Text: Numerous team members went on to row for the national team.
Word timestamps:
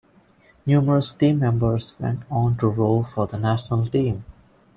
Numerous 0.65 1.13
team 1.13 1.37
members 1.41 1.93
went 1.99 2.21
on 2.31 2.57
to 2.57 2.67
row 2.67 3.03
for 3.03 3.27
the 3.27 3.37
national 3.37 3.85
team. 3.85 4.25